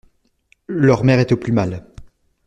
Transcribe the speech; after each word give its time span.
«Leur 0.65 1.03
mère 1.03 1.19
est 1.19 1.31
au 1.31 1.37
plus 1.37 1.51
mal. 1.51 1.85